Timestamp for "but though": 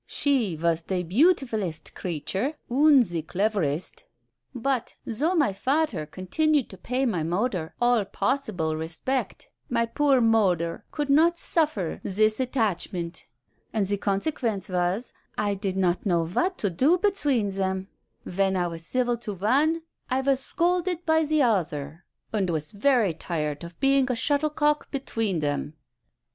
4.55-5.35